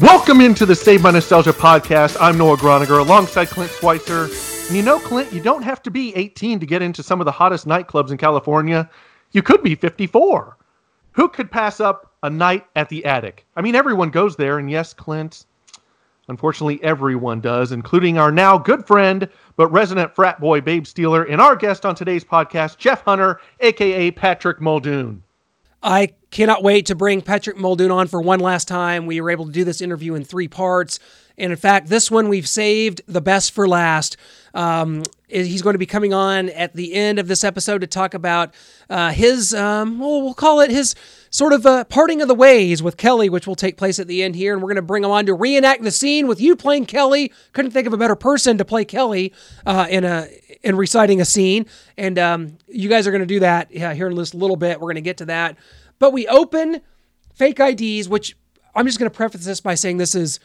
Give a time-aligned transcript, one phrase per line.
[0.00, 2.16] Welcome into the Saved by Nostalgia podcast.
[2.20, 4.24] I'm Noah Groniger alongside Clint Schweitzer.
[4.24, 7.26] And you know, Clint, you don't have to be 18 to get into some of
[7.26, 8.90] the hottest nightclubs in California.
[9.30, 10.56] You could be 54.
[11.12, 13.46] Who could pass up a night at the attic?
[13.54, 15.46] I mean, everyone goes there, and yes, Clint,
[16.26, 21.40] unfortunately, everyone does, including our now good friend, but resident frat boy, Babe Steeler, and
[21.40, 25.22] our guest on today's podcast, Jeff Hunter, aka Patrick Muldoon.
[25.84, 29.04] I cannot wait to bring Patrick Muldoon on for one last time.
[29.04, 30.98] We were able to do this interview in three parts.
[31.36, 34.16] And in fact, this one we've saved the best for last.
[34.54, 38.14] Um, he's going to be coming on at the end of this episode to talk
[38.14, 38.54] about
[38.88, 40.94] uh, his, um, well, we'll call it his
[41.30, 44.22] sort of uh, parting of the ways with Kelly, which will take place at the
[44.22, 44.52] end here.
[44.52, 47.32] And we're going to bring him on to reenact the scene with you playing Kelly.
[47.52, 49.32] Couldn't think of a better person to play Kelly
[49.66, 50.28] uh, in a
[50.62, 51.66] in reciting a scene.
[51.98, 54.80] And um, you guys are going to do that here in just a little bit.
[54.80, 55.56] We're going to get to that.
[55.98, 56.80] But we open
[57.34, 58.36] fake IDs, which
[58.74, 60.40] I'm just going to preface this by saying this is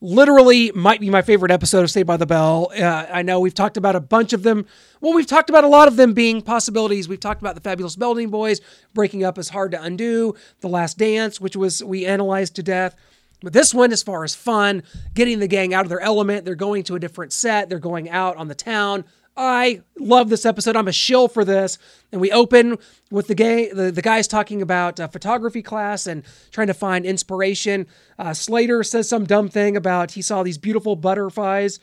[0.00, 2.70] literally might be my favorite episode of Saved by the Bell.
[2.76, 4.66] Uh, I know we've talked about a bunch of them.
[5.00, 7.08] Well, we've talked about a lot of them being possibilities.
[7.08, 8.60] We've talked about the Fabulous Belding Boys
[8.94, 10.34] breaking up is hard to undo.
[10.60, 12.96] The Last Dance, which was we analyzed to death.
[13.42, 14.82] But this one, as far as fun,
[15.14, 18.10] getting the gang out of their element, they're going to a different set, they're going
[18.10, 19.04] out on the town.
[19.36, 20.76] I love this episode.
[20.76, 21.78] I'm a shill for this.
[22.12, 22.76] And we open
[23.10, 27.06] with the gay, the, the guys talking about uh, photography class and trying to find
[27.06, 27.86] inspiration.
[28.18, 31.80] Uh, Slater says some dumb thing about he saw these beautiful butterflies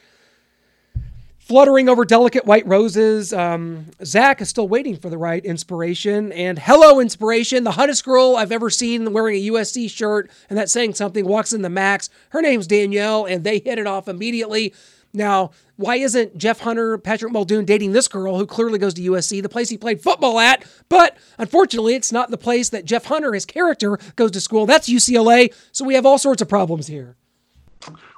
[1.47, 3.31] fluttering over delicate white roses.
[3.31, 6.33] Um, Zach is still waiting for the right inspiration.
[6.33, 10.73] And hello, inspiration, the hottest girl I've ever seen wearing a USC shirt and that's
[10.73, 12.09] saying something walks in the max.
[12.31, 14.73] Her name's Danielle, and they hit it off immediately.
[15.17, 19.41] Now, why isn't Jeff Hunter, Patrick Muldoon dating this girl who clearly goes to USC,
[19.41, 20.63] the place he played football at?
[20.89, 24.65] But unfortunately, it's not the place that Jeff Hunter, his character, goes to school.
[24.65, 25.53] That's UCLA.
[25.71, 27.15] So we have all sorts of problems here.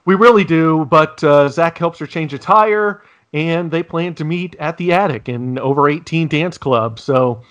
[0.05, 0.85] We really do.
[0.85, 3.01] But uh, Zach helps her change a tire,
[3.33, 6.99] and they plan to meet at the attic in over 18 dance club.
[6.99, 7.43] So,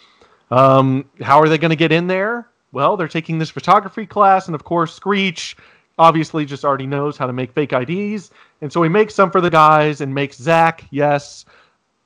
[0.51, 2.49] um, how are they going to get in there?
[2.73, 5.57] Well, they're taking this photography class, and of course, Screech
[5.99, 8.31] obviously just already knows how to make fake IDs.
[8.61, 11.45] And so he makes some for the guys and makes Zach, yes,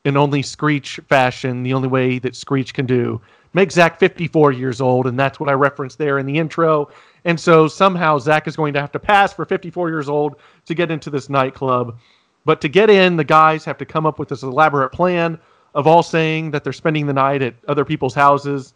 [0.05, 3.21] in only Screech fashion, the only way that Screech can do.
[3.55, 6.89] Make Zach 54 years old, and that's what I referenced there in the intro.
[7.25, 10.75] And so somehow Zach is going to have to pass for 54 years old to
[10.75, 11.99] get into this nightclub.
[12.45, 15.39] But to get in, the guys have to come up with this elaborate plan
[15.75, 18.75] of all saying that they're spending the night at other people's houses.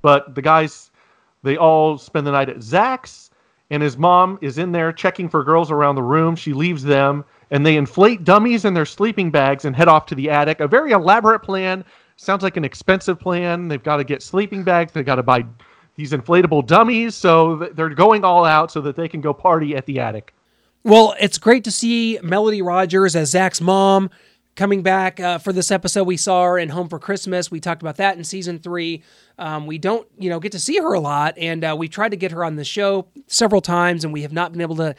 [0.00, 0.90] But the guys,
[1.42, 3.30] they all spend the night at Zach's
[3.72, 6.36] and his mom is in there checking for girls around the room.
[6.36, 10.14] She leaves them, and they inflate dummies in their sleeping bags and head off to
[10.14, 10.60] the attic.
[10.60, 11.82] A very elaborate plan.
[12.16, 13.68] Sounds like an expensive plan.
[13.68, 14.92] They've got to get sleeping bags.
[14.92, 15.46] They've got to buy
[15.96, 17.14] these inflatable dummies.
[17.14, 20.34] So they're going all out so that they can go party at the attic.
[20.84, 24.10] Well, it's great to see Melody Rogers as Zach's mom
[24.54, 26.04] coming back uh, for this episode.
[26.04, 27.50] We saw her in Home for Christmas.
[27.50, 29.02] We talked about that in season three.
[29.38, 32.10] Um, we don't, you know, get to see her a lot, and uh, we tried
[32.10, 34.94] to get her on the show several times, and we have not been able to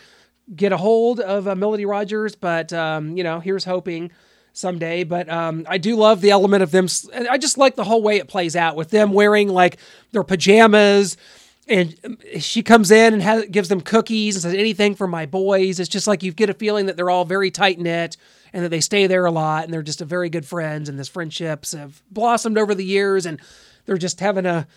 [0.55, 2.35] get a hold of uh, Melody Rogers.
[2.35, 4.11] But um, you know, here's hoping
[4.53, 5.03] someday.
[5.03, 6.87] But um, I do love the element of them.
[7.29, 9.77] I just like the whole way it plays out with them wearing like
[10.11, 11.17] their pajamas.
[11.67, 15.25] And um, she comes in and has, gives them cookies and says anything for my
[15.25, 15.79] boys.
[15.79, 18.17] It's just like you get a feeling that they're all very tight knit
[18.53, 20.97] and that they stay there a lot and they're just a very good friends and
[20.97, 23.41] this friendships have blossomed over the years and
[23.85, 24.67] they're just having a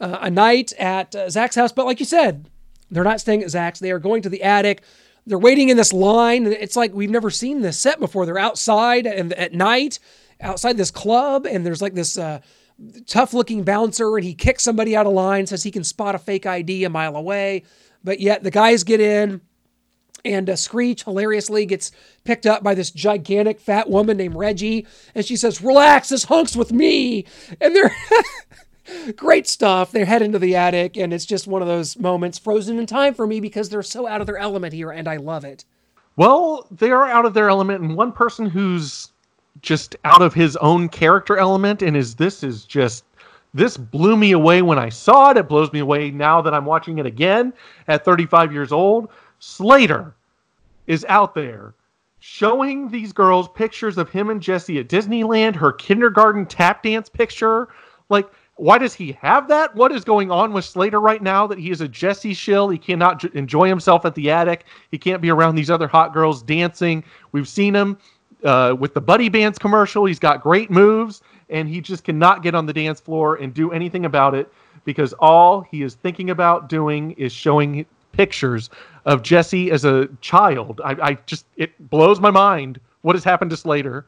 [0.00, 1.72] uh, a night at uh, Zach's house.
[1.72, 2.50] But like you said,
[2.90, 3.80] they're not staying at Zach's.
[3.80, 4.82] They are going to the attic.
[5.26, 6.46] They're waiting in this line.
[6.46, 8.26] It's like we've never seen this set before.
[8.26, 9.98] They're outside and at night,
[10.40, 12.40] outside this club, and there's like this uh,
[13.06, 16.18] tough looking bouncer, and he kicks somebody out of line, says he can spot a
[16.18, 17.64] fake ID a mile away.
[18.04, 19.40] But yet the guys get in.
[20.26, 21.92] And uh, Screech hilariously gets
[22.24, 24.86] picked up by this gigantic fat woman named Reggie.
[25.14, 27.24] And she says, Relax, this hunk's with me.
[27.60, 27.94] And they're
[29.16, 29.92] great stuff.
[29.92, 33.14] They head into the attic, and it's just one of those moments frozen in time
[33.14, 35.64] for me because they're so out of their element here, and I love it.
[36.16, 39.12] Well, they are out of their element, and one person who's
[39.62, 43.04] just out of his own character element, and is this is just
[43.54, 45.36] this blew me away when I saw it.
[45.36, 47.52] It blows me away now that I'm watching it again
[47.88, 49.08] at 35 years old.
[49.38, 50.14] Slater
[50.86, 51.74] is out there
[52.18, 57.68] showing these girls pictures of him and Jesse at Disneyland, her kindergarten tap dance picture.
[58.08, 59.74] Like, why does he have that?
[59.74, 62.68] What is going on with Slater right now that he is a Jesse shill?
[62.68, 64.64] He cannot j- enjoy himself at the attic.
[64.90, 67.04] He can't be around these other hot girls dancing.
[67.32, 67.98] We've seen him
[68.44, 70.06] uh, with the Buddy Bands commercial.
[70.06, 73.72] He's got great moves, and he just cannot get on the dance floor and do
[73.72, 74.50] anything about it
[74.84, 78.70] because all he is thinking about doing is showing pictures
[79.04, 80.80] of Jesse as a child.
[80.84, 84.06] I, I just it blows my mind what has happened to Slater.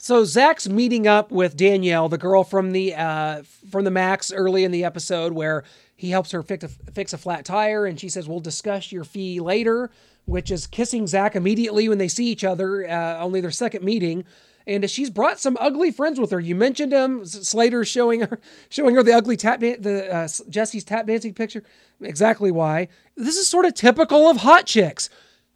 [0.00, 4.62] So Zach's meeting up with Danielle, the girl from the uh, from the Max early
[4.64, 5.64] in the episode, where
[5.96, 9.02] he helps her fix a, fix a flat tire, and she says, "We'll discuss your
[9.02, 9.90] fee later,"
[10.24, 12.88] which is kissing Zach immediately when they see each other.
[12.88, 14.24] Uh, only their second meeting,
[14.68, 16.38] and she's brought some ugly friends with her.
[16.38, 18.38] You mentioned him, Slater showing her
[18.68, 21.62] showing her the ugly tap the uh, Jesse's tap dancing picture.
[22.00, 25.10] Exactly why this is sort of typical of hot chicks.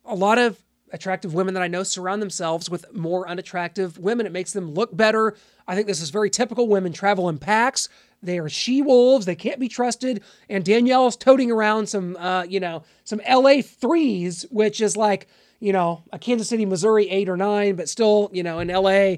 [0.05, 0.59] A lot of
[0.93, 4.27] attractive women that I know surround themselves with more unattractive women.
[4.27, 5.37] It makes them look better.
[5.67, 6.69] I think this is very typical.
[6.69, 7.89] Women travel in packs.
[8.23, 9.27] They are she wolves.
[9.27, 10.23] They can't be trusted.
[10.49, 15.27] And Danielle's toting around some, uh, you know, some LA threes, which is like,
[15.61, 19.17] you know, a Kansas City, Missouri eight or nine, but still, you know, in LA.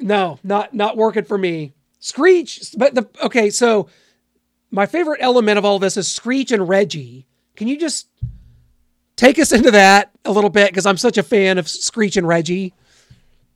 [0.00, 1.72] No, not not working for me.
[2.00, 3.50] Screech, but the okay.
[3.50, 3.88] So
[4.70, 7.26] my favorite element of all this is Screech and Reggie.
[7.54, 8.08] Can you just
[9.16, 12.26] take us into that a little bit because I'm such a fan of Screech and
[12.26, 12.74] Reggie.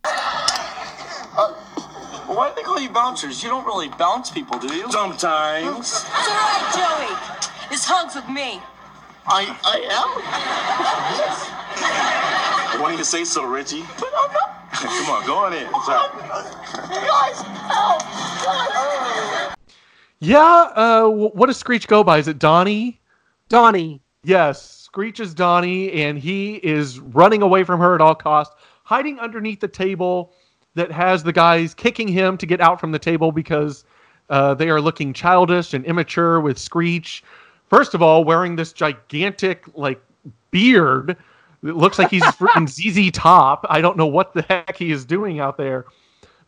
[0.04, 1.54] Uh,
[2.36, 3.42] why do they call you bouncers?
[3.42, 4.92] You don't really bounce people, do you?
[4.92, 5.78] Sometimes.
[5.78, 7.08] It's all right, Joey.
[7.72, 8.60] It's hugs with me.
[9.26, 9.80] I, I
[12.76, 12.82] am?
[12.82, 13.84] Why do you say so, Richie?
[13.98, 14.52] But I'm not.
[14.72, 15.66] Come on, go on in.
[15.86, 16.10] Sorry.
[17.08, 17.40] Guys,
[17.72, 18.02] help!
[20.18, 22.18] Yeah, uh, what does Screech go by?
[22.18, 23.00] Is it Donnie?
[23.48, 24.02] Donnie.
[24.24, 28.54] Yes, Screech is Donnie, and he is running away from her at all costs,
[28.84, 30.34] hiding underneath the table
[30.76, 33.84] that has the guys kicking him to get out from the table because
[34.30, 37.24] uh, they are looking childish and immature with Screech.
[37.68, 40.00] First of all, wearing this gigantic like
[40.50, 41.16] beard.
[41.64, 42.68] It looks like he's freaking
[43.08, 43.66] ZZ Top.
[43.68, 45.86] I don't know what the heck he is doing out there.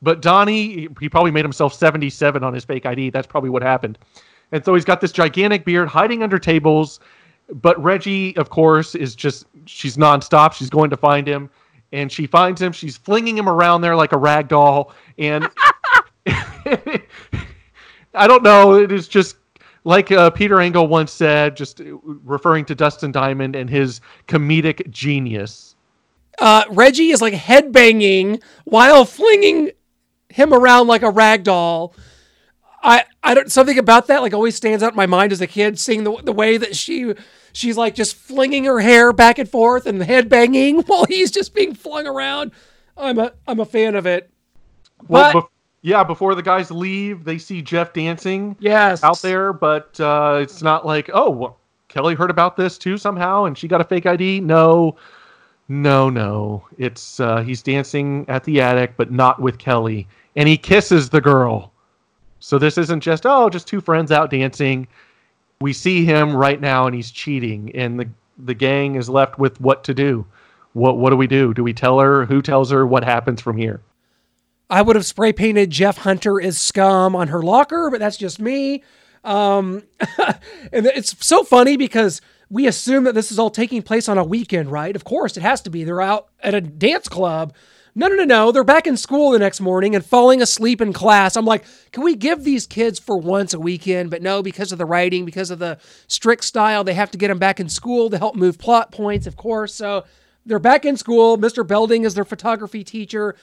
[0.01, 3.11] But Donnie, he probably made himself 77 on his fake ID.
[3.11, 3.99] That's probably what happened.
[4.53, 7.01] And so he's got this gigantic beard hiding under tables
[7.53, 10.53] but Reggie, of course, is just she's nonstop.
[10.53, 11.51] She's going to find him,
[11.93, 12.73] and she finds him.
[12.73, 15.49] She's flinging him around there like a rag doll, and
[16.27, 18.75] I don't know.
[18.75, 19.37] It is just
[19.85, 25.77] like uh, Peter Engel once said, just referring to Dustin Diamond and his comedic genius.
[26.39, 29.73] Uh, Reggie is like headbanging while flinging
[30.29, 31.95] him around like a rag doll.
[32.83, 35.47] I, I don't something about that like always stands out in my mind as a
[35.47, 37.15] kid, seeing the the way that she
[37.59, 41.55] she's like just flinging her hair back and forth and head banging while he's just
[41.55, 42.53] being flung around.
[42.97, 44.31] I'm a I'm a fan of it.
[45.09, 45.49] Well, but,
[45.83, 49.05] yeah, before the guys leave, they see Jeff dancing yes.
[49.05, 53.45] out there, but uh, it's not like, oh, well, Kelly heard about this too somehow
[53.45, 54.41] and she got a fake ID.
[54.41, 54.97] No,
[55.69, 56.65] no, no.
[56.79, 60.07] It's uh, he's dancing at the attic, but not with Kelly,
[60.37, 61.73] and he kisses the girl.
[62.41, 64.87] So this isn't just oh, just two friends out dancing
[65.61, 68.09] we see him right now and he's cheating and the
[68.41, 70.25] the gang is left with what to do.
[70.73, 71.53] What what do we do?
[71.53, 72.25] Do we tell her?
[72.27, 73.81] Who tells her what happens from here?
[74.71, 78.39] I would have spray painted jeff hunter as scum on her locker but that's just
[78.39, 78.85] me.
[79.25, 79.83] Um,
[80.73, 84.25] and it's so funny because we assume that this is all taking place on a
[84.25, 84.95] weekend right?
[84.95, 85.83] Of course it has to be.
[85.83, 87.53] They're out at a dance club
[87.99, 88.53] no, no, no, no.
[88.53, 91.35] They're back in school the next morning and falling asleep in class.
[91.35, 94.09] I'm like, can we give these kids for once a weekend?
[94.09, 97.27] But no, because of the writing, because of the strict style, they have to get
[97.27, 99.75] them back in school to help move plot points, of course.
[99.75, 100.05] So
[100.47, 101.39] they're back in school.
[101.39, 101.67] Mr.
[101.67, 103.35] Belding is their photography teacher,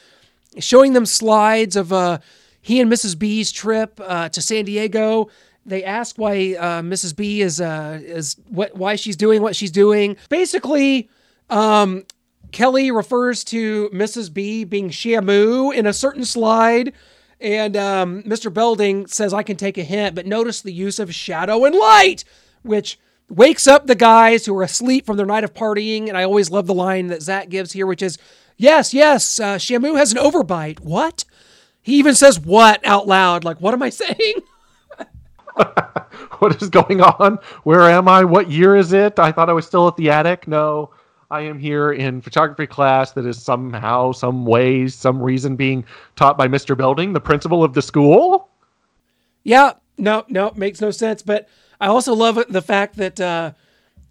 [0.57, 2.19] showing them slides of uh,
[2.61, 3.19] he and Mrs.
[3.19, 5.27] B's trip uh, to San Diego.
[5.65, 7.13] They ask why uh, Mrs.
[7.13, 10.15] B is uh, is what why she's doing what she's doing.
[10.29, 11.09] Basically,
[11.49, 12.05] um,
[12.55, 14.33] Kelly refers to Mrs.
[14.33, 16.93] B being Shamu in a certain slide.
[17.41, 18.51] And um, Mr.
[18.51, 22.23] Belding says, I can take a hint, but notice the use of shadow and light,
[22.63, 22.97] which
[23.29, 26.07] wakes up the guys who are asleep from their night of partying.
[26.07, 28.17] And I always love the line that Zach gives here, which is,
[28.55, 30.79] Yes, yes, uh, Shamu has an overbite.
[30.79, 31.25] What?
[31.81, 33.43] He even says what out loud.
[33.43, 34.35] Like, what am I saying?
[36.39, 37.37] what is going on?
[37.63, 38.23] Where am I?
[38.23, 39.19] What year is it?
[39.19, 40.47] I thought I was still at the attic.
[40.47, 40.91] No.
[41.35, 45.83] I am here in photography class that is somehow, some way, some reason being
[46.15, 46.77] taught by Mr.
[46.77, 48.47] Belding, the principal of the school.
[49.43, 51.21] Yeah, no, no, makes no sense.
[51.21, 51.49] But
[51.81, 53.51] I also love the fact that uh,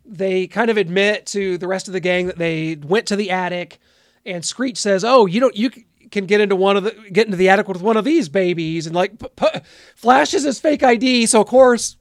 [0.04, 3.30] they kind of admit to the rest of the gang that they went to the
[3.30, 3.78] attic,
[4.26, 5.70] and Screech says, "Oh, you don't, you
[6.10, 8.86] can get into one of the get into the attic with one of these babies,"
[8.86, 9.60] and like p- p-
[9.96, 11.24] flashes his fake ID.
[11.24, 11.96] So of course,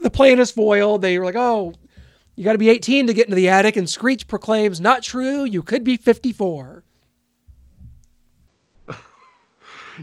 [0.00, 1.00] the plan is foiled.
[1.00, 1.72] They were like, "Oh,
[2.40, 5.44] you got to be 18 to get into the attic, and Screech proclaims, Not true,
[5.44, 6.82] you could be 54.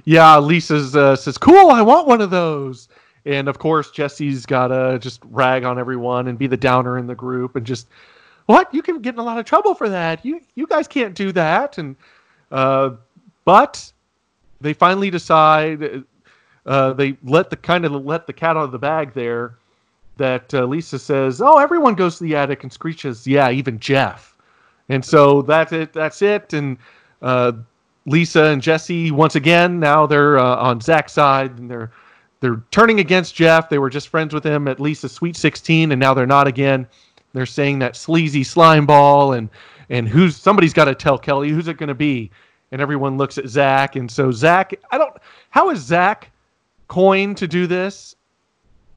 [0.06, 2.90] yeah, Lisa uh, says, Cool, I want one of those.
[3.26, 7.08] And of course, Jesse's got to just rag on everyone and be the downer in
[7.08, 7.88] the group and just,
[8.46, 8.72] what?
[8.72, 10.24] You can get in a lot of trouble for that.
[10.24, 11.80] You you guys can't do that.
[11.80, 11.96] And
[12.52, 12.92] uh,
[13.46, 13.92] but
[14.62, 16.04] they finally decide.
[16.68, 19.56] Uh, they let the kind of let the cat out of the bag there.
[20.18, 23.80] That uh, Lisa says, "Oh, everyone goes to the attic," and Screech says, "Yeah, even
[23.80, 24.36] Jeff."
[24.90, 25.94] And so that's it.
[25.94, 26.54] That's it.
[26.54, 26.78] And
[27.22, 27.54] uh,
[28.06, 31.92] Lisa and Jesse once again now they're uh, on Zach's side and they're
[32.40, 33.68] they're turning against Jeff.
[33.68, 36.88] They were just friends with him at Lisa's Sweet 16, and now they're not again.
[37.34, 39.50] They're saying that sleazy slime ball and
[39.90, 42.32] and who's somebody's got to tell Kelly who's it going to be,
[42.72, 43.96] and everyone looks at Zach.
[43.96, 45.16] And so Zach, I don't.
[45.50, 46.32] How is Zach
[46.88, 48.16] coined to do this?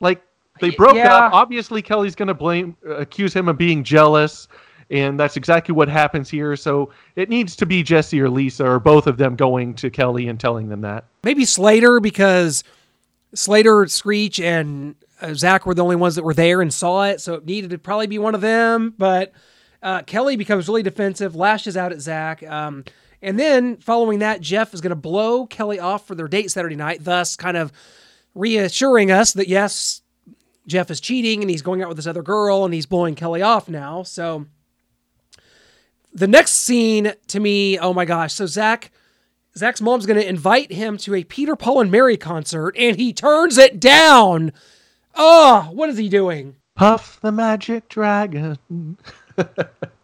[0.01, 0.23] Like
[0.61, 1.15] they broke Yeah.
[1.15, 1.33] up.
[1.33, 4.49] Obviously, Kelly's going to blame accuse him of being jealous.
[4.91, 6.57] And that's exactly what happens here.
[6.57, 10.27] So it needs to be Jesse or Lisa or both of them going to Kelly
[10.27, 11.05] and telling them that.
[11.23, 12.65] Maybe Slater because
[13.35, 17.21] Slater, Screech, and uh, Zach were the only ones that were there and saw it,
[17.21, 18.93] so it needed to probably be one of them.
[18.99, 19.33] But
[19.81, 22.43] uh, Kelly becomes really defensive, lashes out at Zach.
[22.43, 22.85] Um,
[23.23, 26.75] and then following that, Jeff is going to blow Kelly off for their date Saturday
[26.75, 27.71] night, thus kind of
[28.35, 30.00] reassuring us that yes,
[30.71, 33.43] Jeff is cheating and he's going out with this other girl and he's blowing Kelly
[33.43, 34.03] off now.
[34.03, 34.47] So
[36.13, 38.33] the next scene to me, oh my gosh.
[38.33, 38.91] So Zach,
[39.57, 43.13] Zach's mom's going to invite him to a Peter, Paul, and Mary concert and he
[43.13, 44.53] turns it down.
[45.15, 46.57] Oh, what is he doing?
[46.77, 48.57] Puff the magic dragon.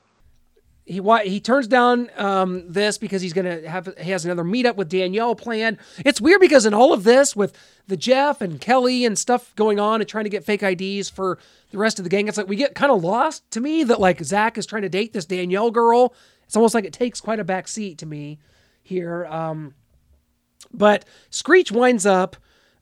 [0.87, 4.77] he why he turns down um, this because he's gonna have he has another meetup
[4.77, 5.79] with Danielle planned.
[5.99, 9.81] It's weird because in all of this with the Jeff and Kelly and stuff going
[9.81, 11.39] on and trying to get fake IDs for
[11.73, 14.01] the rest of the gang, it's like we get kind of lost to me that
[14.01, 16.15] like Zach is trying to date this Danielle girl.
[16.45, 18.39] It's almost like it takes quite a back seat to me
[18.81, 19.27] here.
[19.27, 19.75] Um,
[20.73, 22.37] but Screech winds up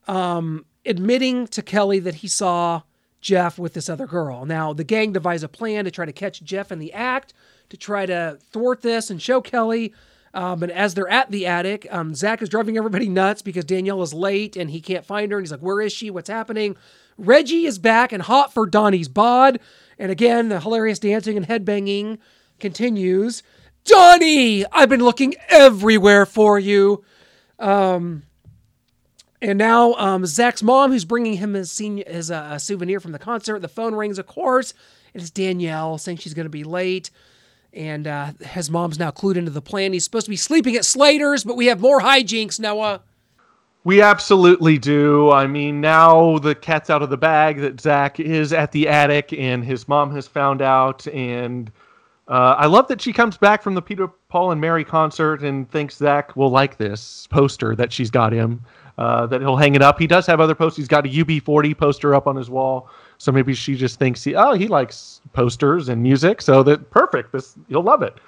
[0.06, 2.82] um, admitting to Kelly that he saw
[3.22, 4.44] Jeff with this other girl.
[4.44, 7.32] Now, the gang devise a plan to try to catch Jeff in the act,
[7.70, 9.94] to try to thwart this and show Kelly.
[10.34, 14.02] Um, and as they're at the attic, um, Zach is driving everybody nuts because Danielle
[14.02, 15.38] is late and he can't find her.
[15.38, 16.10] And he's like, Where is she?
[16.10, 16.76] What's happening?
[17.18, 19.60] Reggie is back and hot for Donnie's bod.
[19.98, 22.18] And again, the hilarious dancing and headbanging
[22.58, 23.42] continues.
[23.84, 27.04] Donnie, I've been looking everywhere for you.
[29.40, 33.12] And now um, Zach's mom, who's bringing him his, senior, his uh, a souvenir from
[33.12, 34.72] the concert, the phone rings, of course.
[35.12, 37.10] and It's Danielle saying she's going to be late.
[37.74, 39.92] And uh, his mom's now clued into the plan.
[39.92, 43.02] He's supposed to be sleeping at Slater's, but we have more hijinks, Noah.
[43.84, 45.30] We absolutely do.
[45.30, 49.32] I mean, now the cat's out of the bag that Zach is at the attic
[49.34, 51.06] and his mom has found out.
[51.08, 51.70] And
[52.26, 55.70] uh, I love that she comes back from the Peter, Paul, and Mary concert and
[55.70, 58.62] thinks Zach will like this poster that she's got him,
[58.98, 59.98] uh, that he'll hang it up.
[59.98, 60.76] He does have other posters.
[60.76, 62.88] He's got a UB40 poster up on his wall.
[63.18, 66.40] So maybe she just thinks, he, oh, he likes posters and music.
[66.42, 67.32] So that perfect.
[67.32, 68.18] This You'll love it.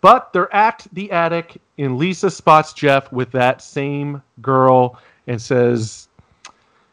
[0.00, 6.08] But they're at the attic, and Lisa spots Jeff with that same girl and says,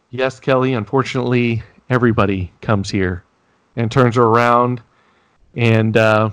[0.10, 3.24] Yes, Kelly, unfortunately, everybody comes here.
[3.76, 4.82] And turns her around.
[5.56, 6.30] And, uh,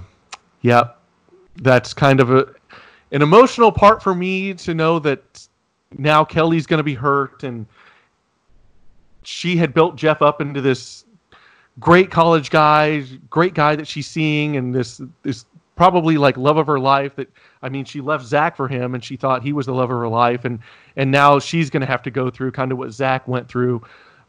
[0.63, 0.91] yeah,
[1.57, 2.47] that's kind of a,
[3.11, 5.47] an emotional part for me to know that
[5.99, 7.43] now Kelly's going to be hurt.
[7.45, 7.67] And
[9.23, 11.05] she had built Jeff up into this
[11.81, 15.47] great college guy, great guy that she's seeing, and this this
[15.77, 17.17] probably like love of her life.
[17.17, 17.29] That
[17.63, 19.99] I mean, she left Zach for him, and she thought he was the love of
[19.99, 20.59] her life, and
[20.97, 23.83] and now she's going to have to go through kind of what Zach went through,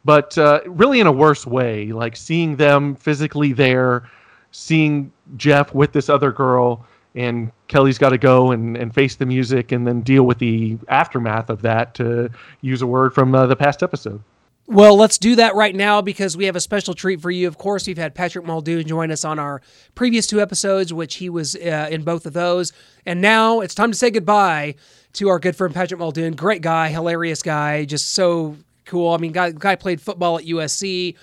[0.05, 1.91] but uh, really in a worse way.
[1.91, 4.09] Like seeing them physically there,
[4.51, 6.85] seeing Jeff with this other girl.
[7.15, 10.77] And Kelly's got to go and, and face the music and then deal with the
[10.87, 12.29] aftermath of that, to
[12.61, 14.21] use a word from uh, the past episode.
[14.65, 17.49] Well, let's do that right now because we have a special treat for you.
[17.49, 19.61] Of course, we've had Patrick Muldoon join us on our
[19.93, 22.71] previous two episodes, which he was uh, in both of those.
[23.05, 24.75] And now it's time to say goodbye
[25.13, 26.33] to our good friend Patrick Muldoon.
[26.33, 28.55] Great guy, hilarious guy, just so
[28.85, 29.13] cool.
[29.13, 31.15] I mean, guy, guy played football at USC.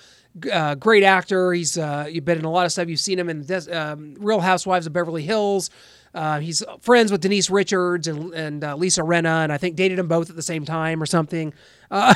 [0.51, 1.53] Uh, great actor.
[1.53, 2.89] He's uh, you've been in a lot of stuff.
[2.89, 5.71] You've seen him in um, Real Housewives of Beverly Hills.
[6.15, 9.99] Uh, he's friends with Denise Richards and, and uh, Lisa Rinna, and I think dated
[9.99, 11.53] them both at the same time or something.
[11.91, 12.15] Uh,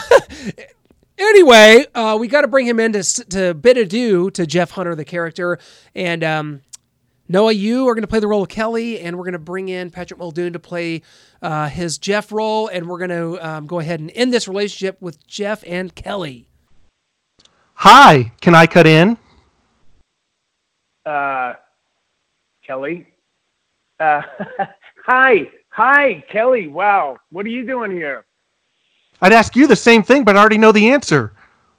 [1.19, 4.95] anyway, uh, we got to bring him in to, to bid adieu to Jeff Hunter,
[4.95, 5.59] the character.
[5.95, 6.63] And um,
[7.29, 9.69] Noah, you are going to play the role of Kelly, and we're going to bring
[9.69, 11.03] in Patrick Muldoon to play
[11.41, 12.67] uh, his Jeff role.
[12.69, 16.49] And we're going to um, go ahead and end this relationship with Jeff and Kelly.
[17.75, 19.19] Hi, can I cut in?
[21.07, 21.55] uh,
[22.67, 23.07] Kelly.
[24.01, 24.23] Uh,
[25.05, 26.69] hi, hi, Kelly.
[26.69, 28.25] Wow, what are you doing here?
[29.21, 31.33] I'd ask you the same thing, but I already know the answer.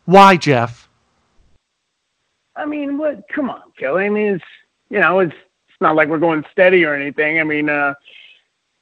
[0.05, 0.87] Why, Jeff?
[2.55, 3.27] I mean, what?
[3.29, 4.05] Come on, Kelly.
[4.05, 4.45] I mean, it's
[4.89, 7.39] you know, it's it's not like we're going steady or anything.
[7.39, 7.93] I mean, uh,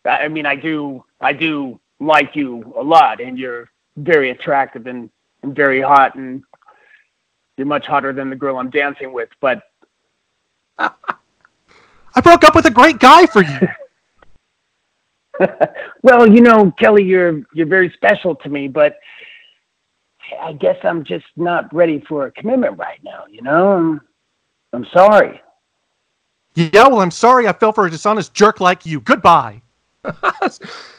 [0.05, 4.88] I I mean, I do I do like you a lot, and you're very attractive
[4.88, 5.10] and,
[5.41, 6.43] and very hot, and
[7.57, 9.29] you're much hotter than the girl I'm dancing with.
[9.41, 9.63] But
[10.77, 10.91] I
[12.22, 13.60] broke up with a great guy for you.
[16.03, 18.98] well, you know, Kelly, you're you're very special to me, but
[20.41, 23.24] I guess I'm just not ready for a commitment right now.
[23.29, 24.01] You know, I'm,
[24.74, 25.41] I'm sorry.
[26.55, 29.00] yeah, well, I'm sorry I fell for a dishonest jerk like you.
[29.01, 29.62] Goodbye.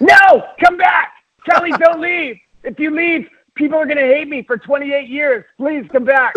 [0.00, 1.12] No, come back,
[1.48, 1.70] Kelly.
[1.78, 2.36] Don't leave.
[2.62, 5.44] If you leave, people are gonna hate me for 28 years.
[5.58, 6.34] Please come back.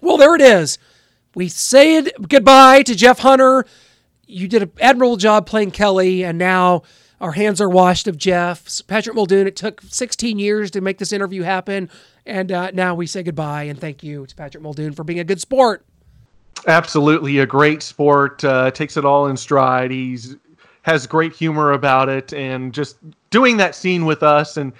[0.00, 0.78] Well, there it is.
[1.34, 3.64] We said goodbye to Jeff Hunter.
[4.26, 6.82] You did an admirable job playing Kelly, and now
[7.20, 8.86] our hands are washed of Jeff.
[8.86, 11.90] Patrick Muldoon, it took 16 years to make this interview happen,
[12.26, 15.24] and uh, now we say goodbye and thank you to Patrick Muldoon for being a
[15.24, 15.84] good sport.
[16.66, 18.42] Absolutely, a great sport.
[18.44, 19.90] Uh, takes it all in stride.
[19.90, 20.36] He's
[20.82, 22.96] has great humor about it, and just
[23.30, 24.72] doing that scene with us, and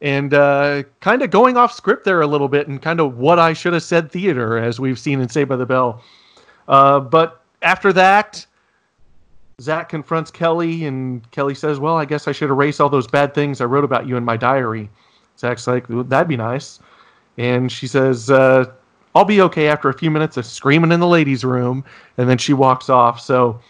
[0.00, 3.38] and uh, kind of going off script there a little bit, and kind of what
[3.38, 6.02] I should have said theater, as we've seen in Saved by the Bell.
[6.68, 8.46] Uh, but after that,
[9.60, 13.34] Zach confronts Kelly, and Kelly says, "Well, I guess I should erase all those bad
[13.34, 14.90] things I wrote about you in my diary."
[15.38, 16.78] Zach's like, "Well, "That'd be nice,"
[17.38, 18.66] and she says, uh,
[19.14, 21.84] "I'll be okay." After a few minutes of screaming in the ladies' room,
[22.18, 23.18] and then she walks off.
[23.18, 23.60] So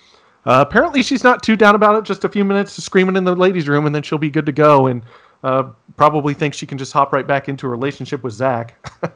[0.44, 2.04] uh, apparently, she's not too down about it.
[2.04, 4.46] Just a few minutes of screaming in the ladies' room, and then she'll be good
[4.46, 5.02] to go, and
[5.42, 5.64] uh,
[5.96, 8.74] probably thinks she can just hop right back into a relationship with Zach.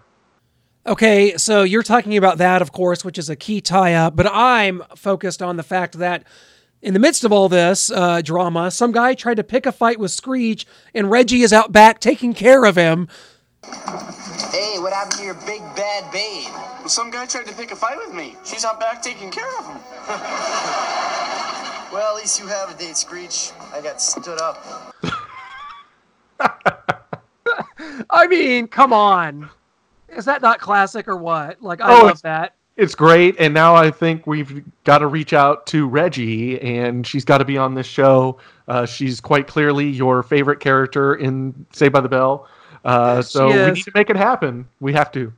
[0.87, 4.27] Okay, so you're talking about that, of course, which is a key tie up, but
[4.27, 6.25] I'm focused on the fact that
[6.81, 10.01] in the midst of all this uh, drama, some guy tried to pick a fight
[10.01, 13.09] with Screech, and Reggie is out back taking care of him.
[13.63, 16.49] Hey, what happened to your big bad babe?
[16.81, 18.35] Well, some guy tried to pick a fight with me.
[18.47, 19.79] She's out back taking care of him.
[21.93, 23.51] Well, at least you have a date, Screech.
[23.75, 24.95] I got stood up.
[28.11, 29.49] I mean, come on.
[30.09, 31.63] Is that not classic or what?
[31.63, 32.55] Like, I Oh, love that.
[32.77, 37.25] it's great, and now I think we've got to reach out to Reggie, and she's
[37.25, 38.39] got to be on this show.
[38.67, 42.49] Uh, she's quite clearly your favorite character in Saved by the Bell.
[42.85, 44.67] Uh, so we need to make it happen.
[44.81, 45.33] We have to.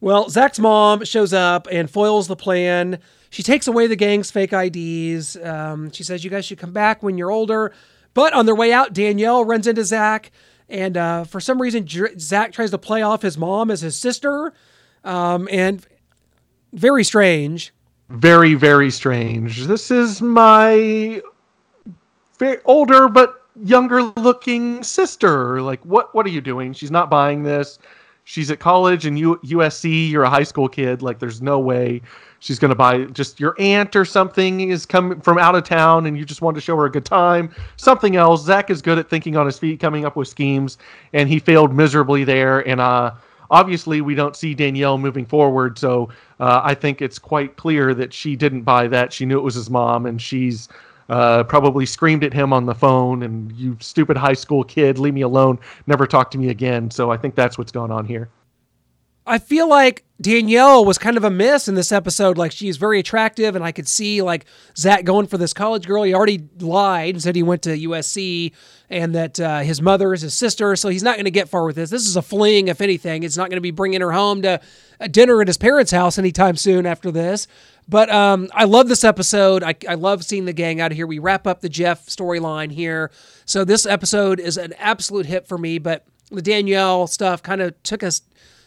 [0.00, 2.98] Well, Zach's mom shows up and foils the plan.
[3.30, 5.36] She takes away the gang's fake IDs.
[5.36, 7.72] Um, she says, You guys should come back when you're older.
[8.14, 10.30] But on their way out, Danielle runs into Zach.
[10.68, 11.86] And uh, for some reason,
[12.18, 14.52] Zach tries to play off his mom as his sister.
[15.04, 15.84] Um, and
[16.72, 17.72] very strange.
[18.08, 21.20] very very strange this is my
[22.38, 27.44] very older but younger looking sister like what what are you doing she's not buying
[27.44, 27.78] this
[28.24, 32.02] she's at college and U- usc you're a high school kid like there's no way
[32.44, 36.06] she's going to buy just your aunt or something is coming from out of town
[36.06, 38.98] and you just want to show her a good time something else zach is good
[38.98, 40.78] at thinking on his feet coming up with schemes
[41.12, 43.10] and he failed miserably there and uh
[43.50, 46.08] obviously we don't see Danielle moving forward, so
[46.40, 49.12] uh, I think it's quite clear that she didn't buy that.
[49.12, 50.68] She knew it was his mom, and she's
[51.08, 55.14] uh, probably screamed at him on the phone, and you stupid high school kid, leave
[55.14, 56.90] me alone, never talk to me again.
[56.90, 58.28] So I think that's what's going on here.
[59.26, 62.38] I feel like Danielle was kind of a miss in this episode.
[62.38, 64.44] Like she's very attractive, and I could see like
[64.76, 66.02] Zach going for this college girl.
[66.02, 68.52] He already lied and said he went to USC
[68.90, 71.64] and that uh, his mother is his sister, so he's not going to get far
[71.64, 71.90] with this.
[71.90, 73.22] This is a fling, if anything.
[73.22, 74.60] It's not going to be bringing her home to
[75.00, 77.46] a dinner at his parents' house anytime soon after this.
[77.88, 79.62] But um, I love this episode.
[79.62, 81.06] I, I love seeing the gang out of here.
[81.06, 83.10] We wrap up the Jeff storyline here.
[83.46, 85.78] So this episode is an absolute hit for me.
[85.78, 88.22] But the Danielle stuff kind of took us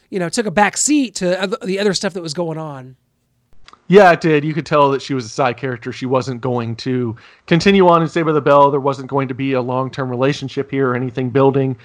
[0.10, 2.96] you know, took a back seat to the other stuff that was going on.
[3.90, 4.44] Yeah, it did.
[4.44, 5.94] You could tell that she was a side character.
[5.94, 7.16] She wasn't going to
[7.46, 8.70] continue on and Saved by the Bell.
[8.70, 11.78] There wasn't going to be a long term relationship here or anything building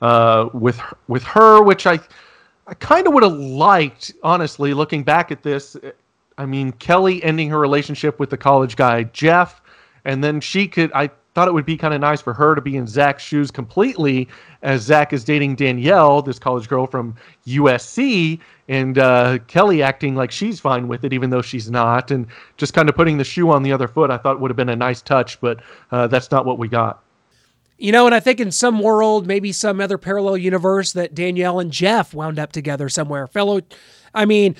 [0.00, 2.00] uh, with her- with her, which I
[2.66, 4.72] I kind of would have liked, honestly.
[4.72, 5.76] Looking back at this,
[6.38, 9.60] I mean, Kelly ending her relationship with the college guy Jeff,
[10.06, 10.90] and then she could.
[10.94, 13.50] I thought it would be kind of nice for her to be in Zach's shoes
[13.50, 14.28] completely,
[14.62, 17.14] as Zach is dating Danielle, this college girl from
[17.46, 22.26] USC, and uh, Kelly acting like she's fine with it, even though she's not, and
[22.56, 24.10] just kind of putting the shoe on the other foot.
[24.10, 27.02] I thought would have been a nice touch, but uh, that's not what we got.
[27.78, 31.58] You know, and I think in some world, maybe some other parallel universe, that Danielle
[31.58, 33.26] and Jeff wound up together somewhere.
[33.26, 33.62] Fellow,
[34.14, 34.54] I mean,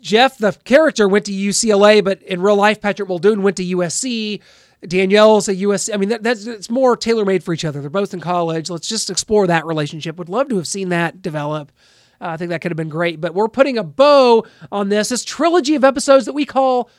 [0.00, 4.40] Jeff, the character, went to UCLA, but in real life, Patrick Muldoon went to USC.
[4.86, 5.90] Danielle's a US.
[5.92, 7.80] I mean, that, that's it's more tailor made for each other.
[7.80, 8.70] They're both in college.
[8.70, 10.16] Let's just explore that relationship.
[10.16, 11.72] Would love to have seen that develop.
[12.20, 13.20] Uh, I think that could have been great.
[13.20, 16.90] But we're putting a bow on this this trilogy of episodes that we call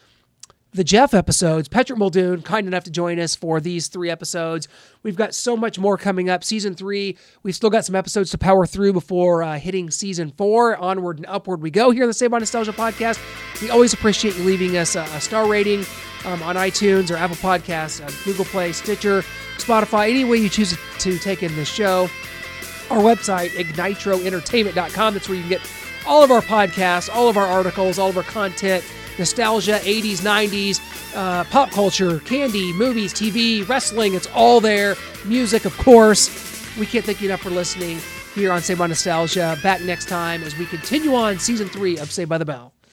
[0.72, 1.68] the Jeff episodes.
[1.68, 4.68] Patrick Muldoon, kind enough to join us for these three episodes.
[5.02, 6.44] We've got so much more coming up.
[6.44, 10.78] Season three, we've still got some episodes to power through before uh, hitting season four.
[10.78, 13.20] Onward and upward we go here on the Saved by Nostalgia podcast.
[13.62, 15.86] We always appreciate you leaving us a, a star rating
[16.26, 19.24] um, on iTunes or Apple Podcasts, uh, Google Play, Stitcher,
[19.58, 22.10] Spotify, any way you choose to take in this show.
[22.92, 25.14] Our website, ignitroentertainment.com.
[25.14, 25.72] That's where you can get
[26.06, 28.84] all of our podcasts, all of our articles, all of our content
[29.20, 34.16] nostalgia, 80s, 90s, uh, pop culture, candy, movies, TV, wrestling.
[34.16, 34.96] It's all there.
[35.26, 36.30] Music, of course.
[36.78, 38.00] We can't thank you enough for listening
[38.34, 39.58] here on Save by Nostalgia.
[39.62, 42.74] Back next time as we continue on season three of Saved by the Bell.